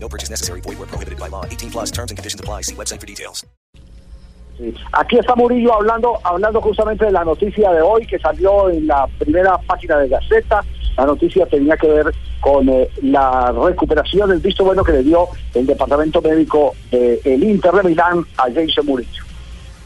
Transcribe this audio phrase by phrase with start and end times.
[0.00, 0.60] No purchase necessary.
[0.62, 1.44] Void where prohibited by law.
[1.44, 2.62] 18 plus terms and conditions apply.
[2.62, 3.44] See website for details.
[4.58, 4.74] Sí.
[4.92, 9.06] Aquí está Murillo hablando, hablando justamente de la noticia de hoy que salió en la
[9.18, 10.64] primera página de Gaceta.
[10.96, 15.28] La noticia tenía que ver con eh, la recuperación del visto bueno que le dio
[15.54, 19.27] el departamento médico del Inter de Milán a Jason Murillo.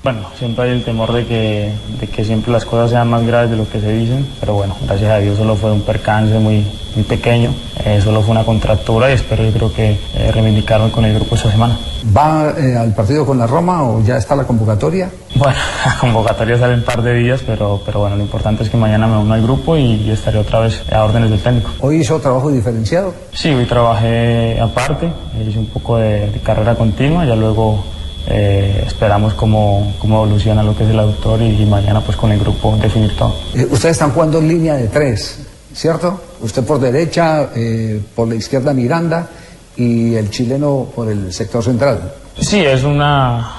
[0.02, 3.52] Bueno, siempre hay el temor de que, de que siempre las cosas sean más graves
[3.52, 6.66] de lo que se dicen, pero bueno, gracias a Dios solo fue un percance muy,
[6.96, 11.04] muy pequeño, eh, solo fue una contractura y espero yo creo que eh, reivindicarme con
[11.04, 11.78] el grupo esta semana.
[12.16, 15.08] ¿Va eh, al partido con la Roma o ya está la convocatoria?
[15.36, 15.54] Bueno,
[15.86, 18.76] la convocatoria sale en un par de días, pero, pero bueno, lo importante es que
[18.76, 21.70] mañana me uno al grupo y, y estaré otra vez a órdenes del técnico.
[21.78, 23.14] ¿Hoy hizo trabajo diferenciado?
[23.32, 25.12] Sí, hoy trabajé aparte,
[25.48, 27.84] hice un poco de, de carrera continua, ya luego
[28.28, 32.32] eh, esperamos cómo, cómo evoluciona lo que es el autor y, y mañana pues con
[32.32, 33.34] el grupo definir todo.
[33.54, 35.40] Eh, ustedes están jugando en línea de tres,
[35.74, 36.20] ¿cierto?
[36.40, 39.28] Usted por derecha, eh, por la izquierda Miranda
[39.76, 42.12] y el chileno por el sector central.
[42.38, 43.52] Sí, es una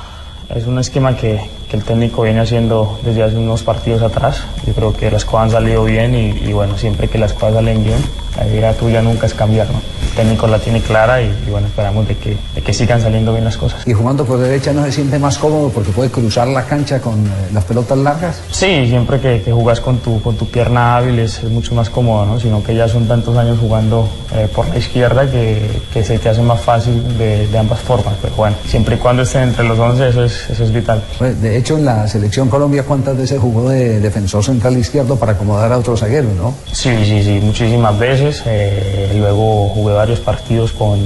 [0.54, 1.40] es un esquema que,
[1.70, 4.44] que el técnico viene haciendo desde hace unos partidos atrás.
[4.68, 7.56] Yo creo que las cosas han salido bien y, y bueno, siempre que las cosas
[7.56, 7.98] salen bien,
[8.38, 9.82] la idea tuya nunca es cambiar, ¿no?
[10.04, 13.32] El técnico la tiene clara y, y bueno, esperamos de que, de que sigan saliendo
[13.34, 13.88] bien las cosas.
[13.88, 17.26] Y jugando por derecha no se siente más cómodo porque puede cruzar la cancha con
[17.26, 18.42] eh, las pelotas largas.
[18.52, 21.90] Sí, siempre que, que jugas con tu, con tu pierna hábil es, es mucho más
[21.90, 22.40] cómodo, ¿no?
[22.40, 26.30] Sino que ya son tantos años jugando eh, por la izquierda que, que se te
[26.30, 28.14] hace más fácil de, de ambas formas.
[28.22, 31.02] Pero bueno, siempre y cuando estén entre los 11 eso es, eso es vital.
[31.18, 35.32] Pues, de hecho, en la selección Colombia, ¿cuántas veces jugó de defensor central izquierdo para
[35.34, 36.54] acomodar a otro zaguero, no?
[36.72, 38.23] Sí, sí, sí, muchísimas veces.
[38.46, 41.00] Eh, luego jugué varios partidos con,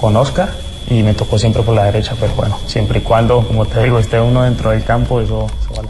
[0.00, 0.50] con Oscar
[0.88, 3.98] y me tocó siempre por la derecha, pero bueno, siempre y cuando, como te digo,
[3.98, 5.88] esté uno dentro del campo, eso, eso vale.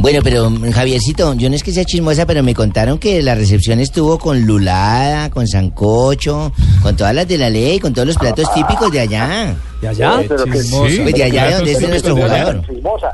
[0.00, 3.80] Bueno, pero Javiercito, yo no es que sea chismosa, pero me contaron que la recepción
[3.80, 6.52] estuvo con lulada, con sancocho,
[6.82, 9.56] con todas las de la ley, con todos los platos típicos de allá.
[9.80, 10.20] ¿De allá?
[10.26, 12.64] Pues de allá donde es nuestro jugador.
[12.66, 13.12] Chismosa.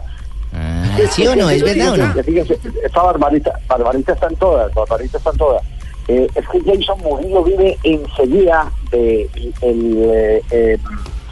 [0.53, 1.51] Ah, ¿Sí o no?
[1.51, 2.13] ¿Es verdad o no?
[2.23, 5.63] Fíjense, fíjense, esta barbarita, barbarita están todas, barbarita están todas.
[6.09, 9.29] Eh, es que Jason Murillo vive enseguida del
[9.63, 10.79] eh, eh,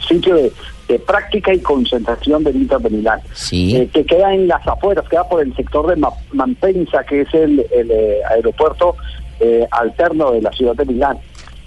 [0.07, 0.51] sitio de,
[0.87, 3.75] de práctica y concentración del Inter de Milán, Sí.
[3.75, 7.33] eh, que queda en las afueras, queda por el sector de Ma- Malpensa, que es
[7.33, 8.95] el, el, eh, aeropuerto
[9.71, 11.17] alterno de la ciudad de Milán.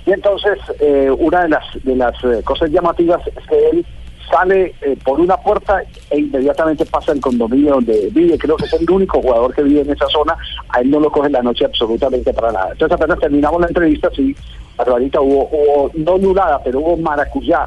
[0.06, 3.86] Y entonces, eh, una de las, de las cosas llamativas es que él
[4.31, 8.37] sale eh, por una puerta e inmediatamente pasa al condominio donde vive.
[8.38, 10.37] Creo que es el único jugador que vive en esa zona.
[10.69, 12.69] A él no lo coge la noche absolutamente para nada.
[12.72, 14.34] Entonces, apenas terminamos la entrevista, sí,
[14.76, 17.65] Barbarita, hubo, hubo no nulada, pero hubo maracuyá.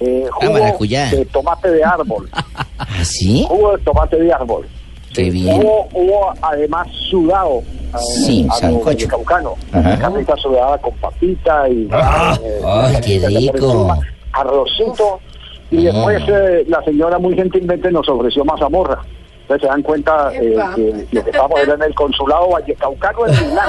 [0.00, 1.10] Eh, jugo maracuyá.
[1.10, 2.28] de tomate de árbol.
[2.78, 3.46] ¿Ah, sí?
[3.48, 4.66] Jugo de tomate de árbol.
[5.14, 5.62] Qué bien.
[5.62, 7.60] Hubo, hubo además sudado.
[7.94, 9.06] eh, Sí, a sancocho.
[9.08, 9.54] caucano.
[9.72, 11.88] Carnita sudada con papita y.
[11.92, 13.94] Ah, eh, ay, qué rico.
[14.32, 15.20] Arrocito.
[15.70, 19.00] Y después eh, la señora muy gentilmente nos ofreció mazamorra.
[19.42, 23.48] Entonces se dan cuenta eh, que lo que estábamos era en el consulado Vallecaucano en
[23.48, 23.68] Milán.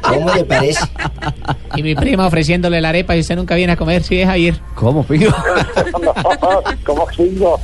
[0.00, 0.86] ¿Cómo le parece?
[1.76, 4.58] Y mi prima ofreciéndole la arepa y usted nunca viene a comer, sí deja ir.
[4.74, 5.30] ¿Cómo, pido?
[6.00, 6.14] No,
[6.86, 7.60] ¿Cómo sigo?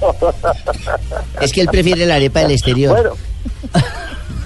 [1.40, 2.92] Es que él prefiere la arepa del exterior.
[2.92, 3.16] Bueno,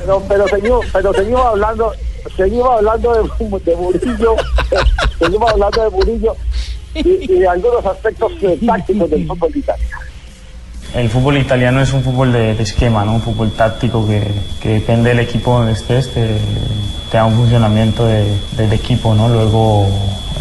[0.07, 1.93] pero, pero seguimos, pero seguimos hablando,
[2.37, 4.37] seguimos hablando de, de Murillo,
[5.19, 6.37] seguimos hablando de Murillo
[6.95, 8.33] y, y algunos aspectos
[8.67, 9.97] tácticos del fútbol italiano.
[10.95, 13.15] El fútbol italiano es un fútbol de, esquema, ¿no?
[13.15, 14.23] un fútbol táctico que,
[14.61, 16.29] que depende del equipo donde estés, te,
[17.11, 19.15] da un funcionamiento de- de equipo.
[19.15, 19.29] ¿no?
[19.29, 19.89] Luego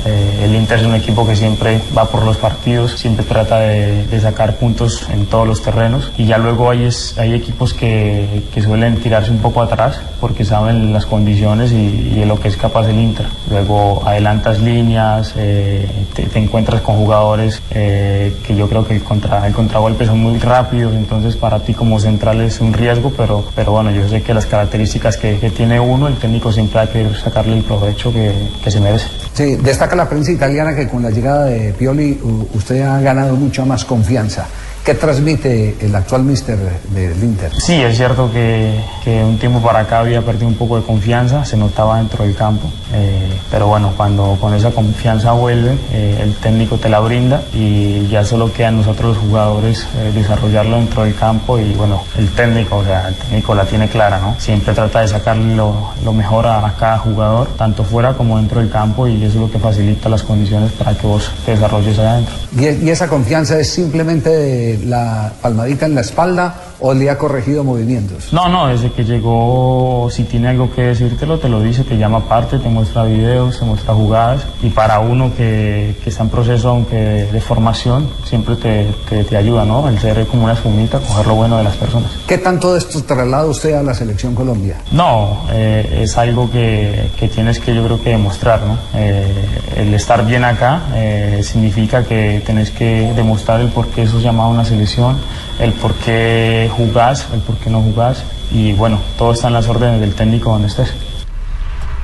[0.06, 4.06] eh, el Inter es un equipo que siempre va por los partidos, siempre trata de,
[4.08, 8.44] de sacar puntos en todos los terrenos y ya luego hay, es- hay equipos que,
[8.54, 11.76] que suelen tirarse un poco atrás porque saben las condiciones y,
[12.14, 13.26] y de lo que es capaz el Inter.
[13.50, 19.04] Luego adelantas líneas, eh, te, te encuentras con jugadores eh, que yo creo que el,
[19.04, 23.46] contra, el contragolpe son muy rápidos, entonces para ti como central es un riesgo, pero,
[23.56, 26.88] pero bueno, yo sé que las características que, que tiene uno, el técnico siempre a
[26.90, 28.32] querer sacarle el provecho que,
[28.64, 29.08] que se merece.
[29.34, 32.20] Sí, destaca la prensa italiana que con la llegada de Pioli
[32.54, 34.46] usted ha ganado mucha más confianza.
[34.84, 36.58] ¿Qué transmite el actual mister
[36.90, 37.52] del Inter?
[37.56, 41.46] Sí, es cierto que, que un tiempo para acá había perdido un poco de confianza,
[41.46, 42.68] se notaba dentro del campo.
[42.94, 48.08] Eh, pero bueno, cuando con esa confianza vuelve, eh, el técnico te la brinda y
[48.08, 52.28] ya solo queda a nosotros los jugadores eh, desarrollarlo dentro del campo y bueno, el
[52.30, 54.36] técnico, o sea, el técnico la tiene clara, ¿no?
[54.40, 58.60] Siempre trata de sacarle lo, lo mejor a, a cada jugador, tanto fuera como dentro
[58.60, 62.00] del campo y eso es lo que facilita las condiciones para que vos te desarrolles
[62.00, 62.36] allá adentro.
[62.58, 67.18] ¿Y, y esa confianza es simplemente de la palmadita en la espalda o le ha
[67.18, 68.34] corregido movimientos?
[68.34, 72.20] No, no, desde que llegó, si tiene algo que decírtelo, te lo dice, te llama
[72.20, 74.42] aparte, te muestra videos, te muestra jugadas.
[74.62, 79.24] Y para uno que, que está en proceso, aunque de, de formación, siempre te, te,
[79.24, 79.88] te ayuda, ¿no?
[79.88, 82.10] El ser como una espumita, coger lo bueno de las personas.
[82.28, 84.78] ¿Qué tanto de esto traslada usted a la selección Colombia?
[84.92, 88.78] No, eh, es algo que, que tienes que yo creo que demostrar, ¿no?
[88.96, 89.32] Eh,
[89.78, 94.50] el estar bien acá eh, significa que tenés que demostrar el por qué sos llamado
[94.50, 95.18] a una selección,
[95.60, 99.68] el por qué jugás, el por qué no jugás y bueno, todo está en las
[99.68, 100.92] órdenes del técnico donde estés.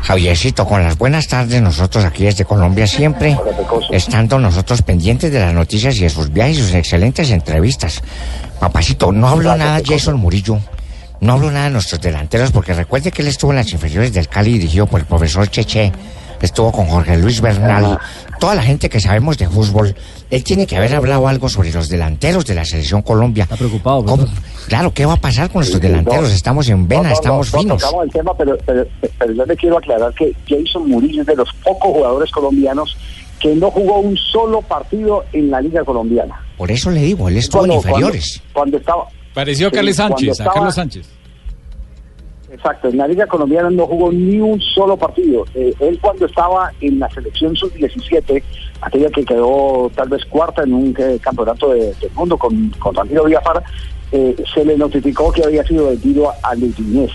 [0.03, 3.37] Javiercito, con las buenas tardes, nosotros aquí desde Colombia siempre,
[3.91, 8.01] estando nosotros pendientes de las noticias y de sus viajes y sus excelentes entrevistas.
[8.59, 10.59] Papacito, no hablo nada de Jason Murillo,
[11.19, 14.29] no hablo nada de nuestros delanteros, porque recuerde que él estuvo en las inferiores del
[14.29, 15.91] Cali dirigido por el profesor Cheche,
[16.41, 17.97] estuvo con Jorge Luis Bernal,
[18.39, 19.95] toda la gente que sabemos de fútbol.
[20.29, 23.43] Él tiene que haber hablado algo sobre los delanteros de la selección Colombia.
[23.43, 24.25] Está preocupado, ¿Cómo?
[24.67, 26.31] Claro, ¿qué va a pasar con nuestros delanteros?
[26.31, 27.81] Estamos en vena, No, no, estamos no, finos.
[27.81, 28.85] tocamos el tema, pero, pero,
[29.17, 32.97] pero yo le quiero aclarar que Jason Murillo es de los pocos jugadores colombianos
[33.39, 36.35] que no jugó un solo partido en la Liga Colombiana.
[36.57, 38.41] Por eso le digo, él estuvo en Cuando- inferiores.
[38.51, 39.07] Cuando, cuando estaba.
[39.33, 41.07] Pareció a Carlos Sánchez, a Carlos Sánchez.
[42.49, 45.45] Exacto, en la Liga Colombiana no jugó ni un solo partido.
[45.53, 48.41] Eh, él cuando estaba en la selección sub-17,
[48.81, 52.95] aquella que quedó tal vez cuarta en un eh, campeonato de- del mundo con, con
[52.95, 53.61] Ramiro Villafara,
[54.13, 57.13] eh, se le notificó que había sido vendido a, a Udinese.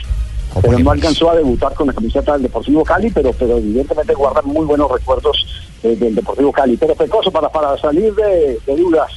[0.61, 4.46] Pero no alcanzó a debutar con la camiseta del Deportivo Cali, pero, pero evidentemente guardan
[4.46, 5.46] muy buenos recuerdos
[5.82, 6.76] del Deportivo Cali.
[6.76, 9.11] Pero Pecoso, para, para salir de, de dudas,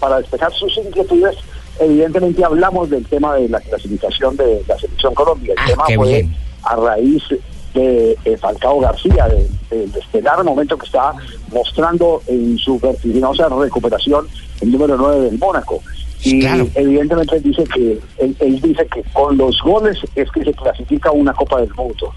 [0.00, 1.36] para despejar sus inquietudes,
[1.80, 5.54] evidentemente hablamos del tema de la clasificación de la selección Colombia.
[5.54, 6.36] El Ah, tema fue bien.
[6.64, 7.22] a raíz
[7.74, 11.12] de, eh, Falcao García, de- del estelar momento que está
[11.52, 14.26] mostrando en su vertiginosa recuperación
[14.60, 15.80] el número 9 del Mónaco.
[16.22, 16.66] Y Claro.
[16.74, 21.32] evidentemente dice que él, él dice que con los goles es que se clasifica una
[21.34, 22.12] Copa del Mundo.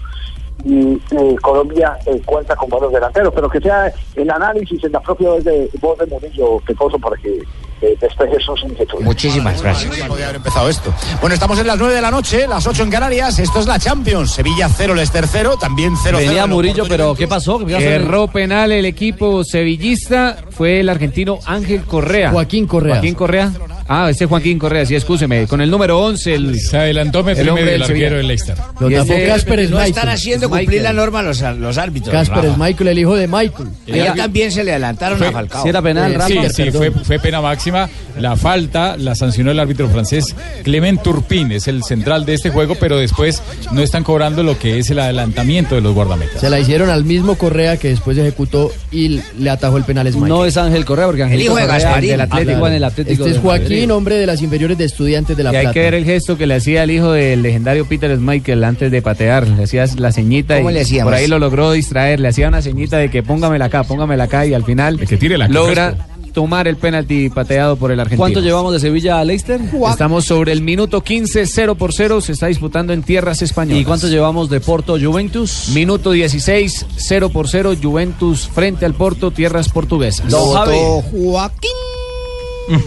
[0.64, 5.00] Y eh, Colombia eh, cuenta con buenos delanteros, pero que sea el análisis en la
[5.00, 7.38] propia voz de, voz de Murillo Pecoso para que
[7.82, 9.04] eh, despeje sus inquietudes.
[9.04, 9.96] Muchísimas gracias.
[10.06, 10.92] Podría haber empezado esto.
[11.20, 13.38] Bueno, estamos en las 9 de la noche, las 8 en Canarias.
[13.38, 14.32] Esto es la Champions.
[14.32, 17.60] Sevilla 0, Leicester 0, también 0 Venía Murillo, pero ¿qué pasó?
[17.68, 22.30] Erró penal el equipo sevillista, fue el argentino Ángel Correa.
[22.30, 22.94] Joaquín Correa.
[22.94, 23.52] Joaquín Correa.
[23.92, 25.48] Ah, ese es Joaquín Correa, sí, escúcheme.
[25.48, 28.10] Con el número 11, el, Se adelantó el hombre del Sevilla.
[28.10, 28.54] del Leicester.
[28.56, 29.88] Tapó ese- Casper No Schmeichel.
[29.90, 32.12] están haciendo cumplir la norma los, los árbitros.
[32.12, 32.52] Casper Rafa.
[32.54, 33.68] Schmeichel, el hijo de Michael.
[33.88, 35.62] Ayer también se le adelantaron a Falcao.
[35.64, 36.48] Si era penal, Sí, Rafa.
[36.50, 37.90] sí, fue, fue pena máxima.
[38.18, 42.76] La falta la sancionó el árbitro francés Clement Turpin, es el central de este juego,
[42.78, 43.42] pero después
[43.72, 46.40] no están cobrando lo que es el adelantamiento de los guardametas.
[46.40, 50.28] Se la hicieron al mismo Correa que después ejecutó y le atajó el penal Schmeichel.
[50.28, 52.10] No es Ángel Correa, porque Ángel hijo de Correa Gasparín.
[52.10, 52.66] del Atlético Claro.
[52.68, 53.24] en el Atlético.
[53.24, 55.80] Este es de Joaquín, hombre de las inferiores de Estudiantes de La Y hay que
[55.80, 59.46] ver el gesto que le hacía el hijo del legendario Peter Schmeichel antes de patear.
[59.46, 61.10] Le hacía la ceñita ¿Cómo y le hacíamos?
[61.10, 62.20] por ahí lo logró distraer.
[62.20, 65.16] Le hacía una ceñita de que póngamela acá, póngamela acá y al final El que
[65.16, 65.96] tire la logra
[66.30, 68.22] tomar el penalti pateado por el argentino.
[68.22, 69.60] ¿Cuánto llevamos de Sevilla a Leicester?
[69.90, 72.20] Estamos sobre el minuto 15, 0 por 0.
[72.20, 73.82] Se está disputando en tierras españolas.
[73.82, 75.70] ¿Y cuánto llevamos de Porto Juventus?
[75.74, 77.74] Minuto 16, 0 por 0.
[77.82, 80.32] Juventus frente al Porto, tierras portuguesas.
[80.32, 80.76] Javi.
[81.10, 81.89] Joaquín.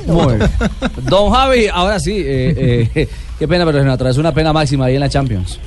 [0.07, 0.49] Muy bien.
[1.09, 4.85] Don Javi, ahora sí, eh, eh, qué pena, pero se nos atravesó una pena máxima
[4.85, 5.59] ahí en la Champions.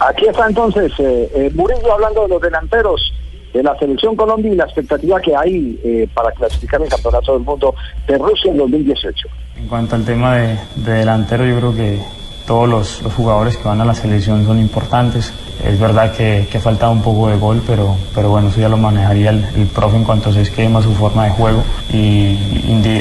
[0.00, 3.12] Aquí está entonces eh, eh, Murillo hablando de los delanteros
[3.54, 7.42] de la selección Colombia y la expectativa que hay eh, para clasificar el campeonato del
[7.42, 7.74] mundo
[8.06, 9.28] de Rusia en 2018.
[9.56, 11.98] En cuanto al tema de, de delantero, yo creo que
[12.46, 15.32] todos los, los jugadores que van a la selección son importantes.
[15.64, 18.76] Es verdad que, que falta un poco de gol, pero, pero bueno, eso ya lo
[18.76, 21.62] manejaría el, el profe en cuanto a su esquema, su forma de juego.
[21.92, 22.36] Y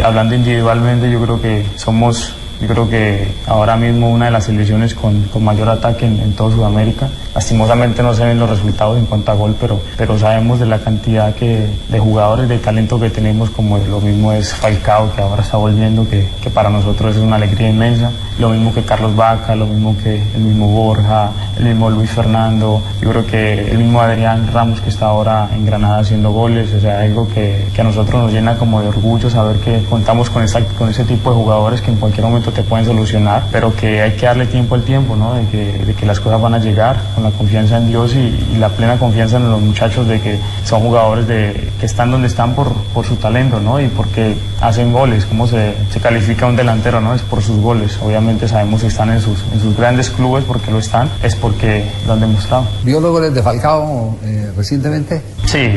[0.03, 4.95] hablando individualmente, yo creo que somos, yo creo que ahora mismo una de las selecciones
[4.95, 7.09] con, mayor ataque en, toda Sudamérica.
[7.33, 10.79] Lastimosamente no se ven los resultados en cuanto a gol, pero, pero sabemos de la
[10.79, 15.41] cantidad que, de jugadores, de talento que tenemos, como lo mismo es Falcao, que ahora
[15.41, 18.11] está volviendo, que, que para nosotros es una alegría inmensa.
[18.39, 22.81] Lo mismo que Carlos Vaca, lo mismo que el mismo Borja, el mismo Luis Fernando,
[23.01, 26.79] yo creo que el mismo Adrián Ramos que está ahora en Granada haciendo goles, o
[26.79, 30.43] sea, algo que, que a nosotros nos llena como de orgullo saber que contamos con,
[30.43, 34.01] esa, con ese tipo de jugadores que en cualquier momento te pueden solucionar, pero que
[34.01, 35.33] hay que darle tiempo al tiempo, ¿no?
[35.33, 38.19] De que, de que las cosas van a llegar con la confianza en Dios y,
[38.53, 42.27] y la plena confianza en los muchachos de que son jugadores de, que están donde
[42.27, 43.79] están por, por su talento, ¿no?
[43.79, 47.13] Y porque hacen goles, cómo se, se califica un delantero, ¿no?
[47.13, 47.99] Es por sus goles.
[48.03, 51.85] Obviamente sabemos que están en sus, en sus grandes clubes porque lo están, es porque
[52.07, 52.65] lo han demostrado.
[52.83, 55.21] ¿Vio los goles de Falcao eh, recientemente?
[55.45, 55.69] Sí,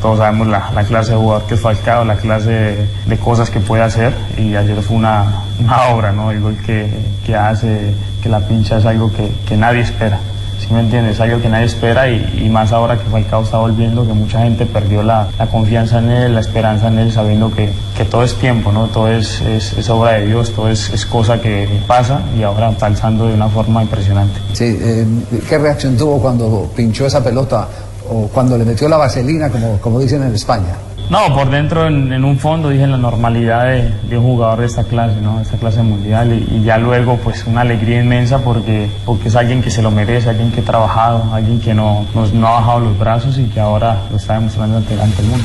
[0.00, 3.50] todos sabemos la, la clase de jugador que es Falcao, la clase de, de cosas
[3.50, 6.30] que puede hacer y ayer fue una, una obra, ¿no?
[6.30, 6.90] El gol que,
[7.24, 10.18] que hace, que la pincha es algo que, que nadie espera.
[10.58, 11.14] ¿Sí me entiendes?
[11.14, 14.40] Es algo que nadie espera y, y más ahora que Falcao está volviendo, que mucha
[14.42, 18.22] gente perdió la, la confianza en él, la esperanza en él, sabiendo que, que todo
[18.22, 18.86] es tiempo, ¿no?
[18.88, 22.70] Todo es, es, es obra de Dios, todo es, es cosa que pasa y ahora
[22.70, 24.38] está alzando de una forma impresionante.
[24.52, 25.06] Sí, eh,
[25.48, 27.66] ¿qué reacción tuvo cuando pinchó esa pelota
[28.10, 30.74] o cuando le metió la vaselina, como, como dicen en España?
[31.10, 33.64] No, por dentro, en, un fondo, dije la normalidad
[34.08, 35.38] de, un jugador de esta clase, ¿no?
[35.38, 36.40] De esta clase mundial.
[36.52, 40.28] Y, ya luego, pues, una alegría inmensa porque, porque es alguien que se lo merece,
[40.30, 43.58] alguien que ha trabajado, alguien que no, nos- no ha bajado los brazos y que
[43.58, 45.44] ahora lo está demostrando ante, ante el mundo.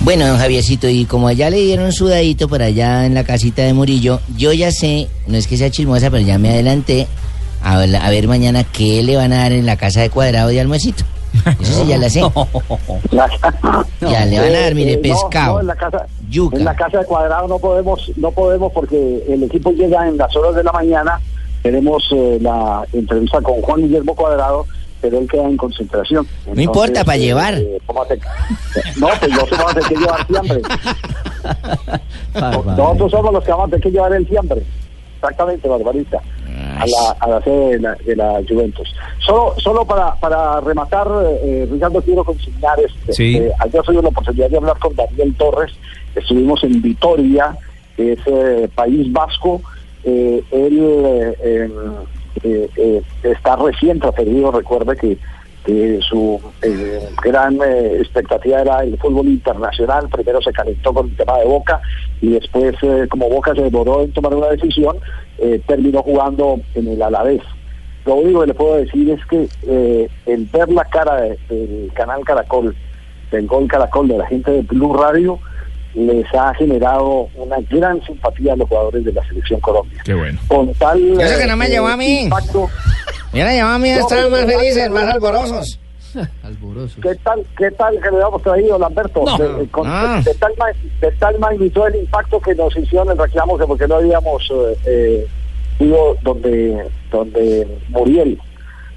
[0.00, 3.72] Bueno, don Javiercito, y como allá le dieron sudadito por allá en la casita de
[3.72, 7.06] Murillo, yo ya sé, no es que sea chismosa, pero ya me adelanté
[7.62, 10.48] a, ver- a ver mañana qué le van a dar en la casa de cuadrado
[10.48, 11.04] de almuercito.
[11.60, 12.20] Eso sí ya la sé.
[14.00, 15.54] Ya le van a dar, mire, Eh, no, pescado.
[15.54, 16.56] no, en la casa, yuca.
[16.56, 20.34] en la casa de cuadrado no podemos, no podemos porque el equipo llega en las
[20.36, 21.20] horas de la mañana.
[21.62, 24.66] Tenemos eh, la entrevista con Juan Guillermo Cuadrado,
[25.00, 26.26] pero él queda en concentración.
[26.52, 27.54] No importa, pa' llevar.
[27.86, 28.18] ¿cómo hace-
[28.96, 30.62] no, pues no se vamos a tener que llevar siempre.
[32.76, 34.62] Nosotros somos los que vamos a tener que llevar el siempre.
[35.16, 36.18] Exactamente, Barbarita.
[36.78, 38.94] A la, a la sede de la, de la Juventus.
[39.18, 41.08] Solo, solo para, para rematar,
[41.42, 43.12] eh, Ricardo, quiero consignar este.
[43.12, 43.36] Sí.
[43.36, 45.72] eh, ayer tuve la oportunidad de hablar con Daniel Torres.
[46.14, 47.56] Estuvimos en Vitoria,
[47.96, 49.60] que es eh, País Vasco.
[50.04, 51.34] Eh, él
[52.42, 54.50] eh, está recién transferido.
[54.50, 55.18] Recuerde que,
[55.64, 60.08] que su eh, gran eh, expectativa era el fútbol internacional.
[60.08, 61.80] Primero se calentó con el tema de Boca
[62.20, 64.96] y después, eh, como Boca se demoró en tomar una decisión,
[65.38, 67.42] eh, terminó jugando en el Alavés.
[68.04, 71.90] Lo único que le puedo decir es que eh, el ver la cara de- del
[71.94, 72.74] canal Caracol,
[73.30, 75.38] del Gol Caracol, de la gente de Blue Radio,
[75.94, 80.00] les ha generado una gran simpatía a los jugadores de la Selección Colombia.
[80.04, 80.38] Qué bueno.
[80.48, 82.22] Con tal Y eso que no me eh, llevó a mí.
[82.22, 82.68] impacto,
[83.32, 85.78] Mira, llevaba a mí, estaban más felices, más alborosos.
[87.02, 89.24] ¿Qué tal, qué tal que le habíamos traído, Lamberto?
[89.24, 89.38] No.
[89.38, 90.20] de, con- Ah.
[90.22, 90.52] de tal,
[91.00, 94.76] de tal magnitud el impacto que nos hicieron el reclamo que porque no habíamos eh,
[94.84, 95.26] eh,
[95.80, 98.38] ido donde, donde Muriel.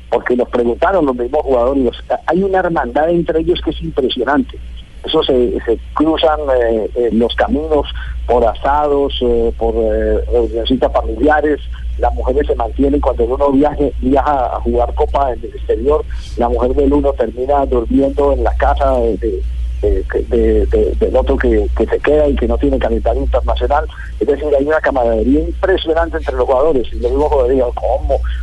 [0.10, 1.94] Porque nos preguntaron los mismos jugadores.
[2.28, 4.58] hay una hermandad entre ellos que es impresionante.
[5.06, 5.54] Eso se,
[5.94, 7.88] cruzan eh, eh, los caminos
[8.28, 11.60] por asados, eh, por reunioncitas familiares.
[12.00, 16.04] Las mujeres se mantienen cuando uno viaje, viaja a jugar copa en el exterior.
[16.38, 19.42] La mujer del uno termina durmiendo en la casa de, de-
[19.82, 23.86] de- de- de- del otro que, se queda y que no tiene calendario internacional.
[24.20, 26.88] Es decir, hay una camaradería impresionante entre los jugadores.
[26.92, 27.64] Y los mismos jugadores.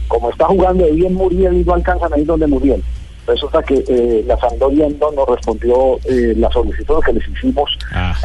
[0.08, 2.82] Como está jugando bien Muriel y no alcanzan a ir donde Muriel.
[3.26, 7.78] Resulta que eh, la Sampdoria no nos respondió eh, la solicitud que les hicimos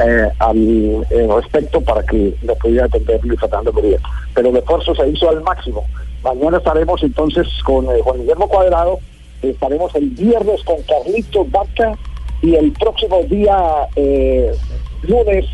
[0.04, 4.00] eh, al respecto para que nos pudiera atender Luis Fernando Muriel.
[4.34, 5.86] Pero el esfuerzo se hizo al máximo.
[6.24, 9.00] Mañana estaremos entonces con Juan Guillermo Cuadrado,
[9.42, 11.98] estaremos el viernes con Carlitos Vaca
[12.42, 14.51] y el próximo día eh,
[15.04, 15.46] lunes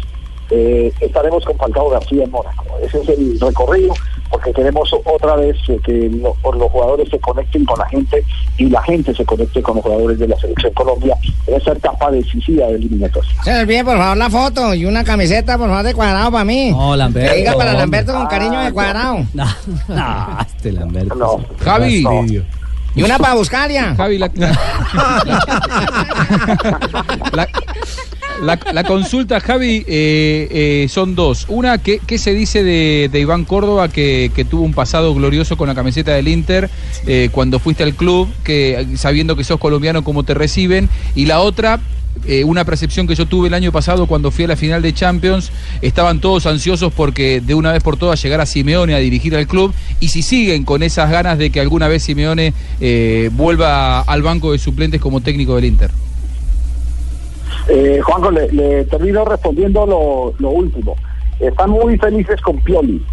[0.49, 2.65] eh, estaremos con Falcao García en Mónaco.
[2.81, 3.93] Ese es el recorrido
[4.33, 6.35] porque queremos otra vez que los
[6.71, 8.23] jugadores se conecten con la gente
[8.57, 12.09] y la gente se conecte con los jugadores de la selección Colombia en esa etapa
[12.09, 13.29] decisiva de eliminatoria.
[13.43, 16.45] Se me olvide, por favor, la foto y una camiseta, por favor, de cuadrado para
[16.45, 16.71] mí.
[16.71, 17.31] No, Lamberto.
[17.31, 17.73] Que diga para.
[17.73, 19.23] Lamberto con cariño de cuadrado.
[19.87, 21.15] No, este Lamberto.
[21.15, 21.39] No.
[21.59, 22.01] Javi.
[22.01, 22.25] No.
[22.95, 23.93] Y una para Buscalia.
[23.95, 24.31] Javi, la,
[27.33, 27.47] la,
[28.41, 31.45] la- la consulta, Javi, eh, eh, son dos.
[31.49, 35.55] Una, ¿qué, qué se dice de, de Iván Córdoba, que, que tuvo un pasado glorioso
[35.57, 36.69] con la camiseta del Inter
[37.05, 40.89] eh, cuando fuiste al club, que sabiendo que sos colombiano, cómo te reciben?
[41.15, 41.79] Y la otra,
[42.27, 44.93] eh, una percepción que yo tuve el año pasado cuando fui a la final de
[44.93, 49.47] Champions, estaban todos ansiosos porque de una vez por todas llegara Simeone a dirigir al
[49.47, 54.21] club y si siguen con esas ganas de que alguna vez Simeone eh, vuelva al
[54.21, 55.91] banco de suplentes como técnico del Inter.
[57.69, 59.85] Eh, Juanjo, le, le termino respondiendo
[60.37, 60.95] lo, último.
[61.39, 63.03] Están muy felices con Pioli.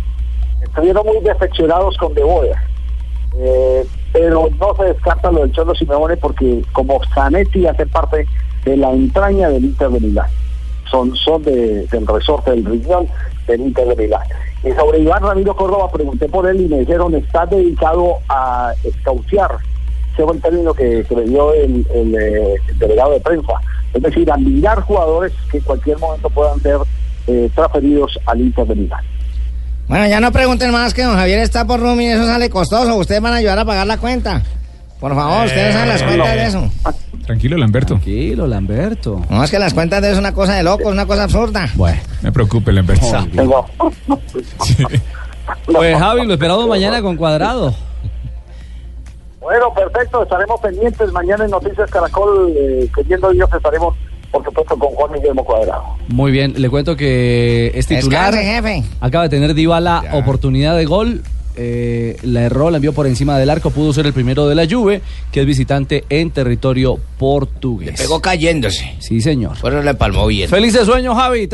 [0.62, 2.56] Estuvieron muy decepcionados con De Boer.
[3.38, 8.26] Eh, pero no se descarta lo del Cholo Simeone porque como Zanetti hace parte
[8.64, 10.26] de la entraña del Inter de Milán.
[10.90, 13.06] Son, son de- del resorte del riñón
[13.46, 14.22] del Inter de Milán.
[14.64, 19.52] Y sobre Iván Ramiro Córdoba pregunté por él y me dijeron está dedicado a escautear.
[20.12, 21.64] Ese fue el término que, que me dio eh,
[21.94, 23.52] el delegado de prensa.
[23.94, 26.78] Es decir, a mirar jugadores que en cualquier momento puedan ser
[27.26, 29.04] eh, transferidos al Inter de Milán.
[29.88, 32.94] Bueno, ya no pregunten más que don Javier está por room y eso sale costoso.
[32.96, 34.42] Ustedes van a ayudar a pagar la cuenta.
[35.00, 36.70] Por favor, ustedes saben las cuentas de eso.
[37.26, 37.94] Tranquilo, Lamberto.
[37.94, 39.24] Tranquilo, Lamberto.
[39.30, 41.68] No, es que las cuentas de eso es una cosa de locos, una cosa absurda.
[41.74, 41.98] Bueno.
[42.22, 43.06] No me preocupe, Lamberto.
[45.66, 47.74] Pues Javi, lo esperamos mañana con cuadrado.
[49.40, 53.96] Bueno, perfecto, estaremos pendientes mañana en Noticias Caracol, eh, queriendo Dios estaremos,
[54.30, 55.82] por supuesto, con Juan Guillermo Cuadrado.
[56.08, 58.34] Muy bien, le cuento que es titular.
[58.34, 58.84] Jefe.
[59.00, 61.22] Acaba de tener Dybala oportunidad de gol.
[61.56, 63.70] eh, la erró, la envió por encima del arco.
[63.70, 68.00] Pudo ser el primero de la Juve, que es visitante en territorio portugués.
[68.00, 68.94] Pegó cayéndose.
[68.98, 69.56] Sí, señor.
[69.60, 70.48] Pero le palmó bien.
[70.48, 71.48] Felices sueños, Javi.